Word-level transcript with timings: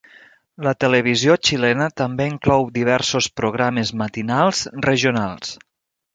La 0.67 0.71
televisió 0.83 1.35
xilena 1.49 1.89
també 2.01 2.27
inclou 2.31 2.65
diversos 2.79 3.29
programes 3.43 3.93
matinals 4.03 4.65
regionals. 4.89 5.55